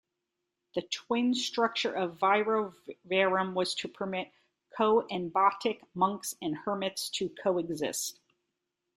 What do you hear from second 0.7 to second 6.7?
The twin structure of Vivarium was to permit coenobitic monks and